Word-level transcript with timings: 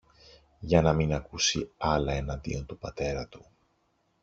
για 0.59 0.81
να 0.81 0.93
μην 0.93 1.13
ακούσει 1.13 1.71
άλλα 1.77 2.13
εναντίον 2.13 2.65
του 2.65 2.77
πατέρα 2.77 3.27
του. 3.27 3.45